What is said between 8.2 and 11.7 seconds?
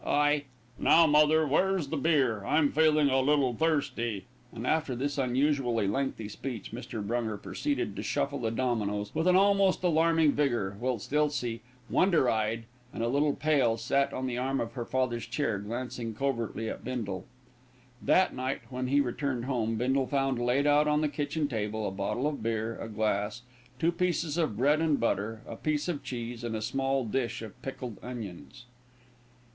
the dominoes with an almost alarming vigour, whilst Elsie,